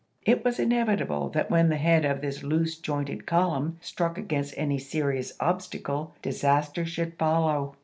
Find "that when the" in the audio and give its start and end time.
1.29-1.77